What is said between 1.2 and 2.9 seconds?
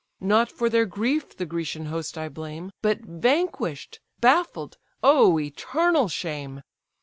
the Grecian host I blame;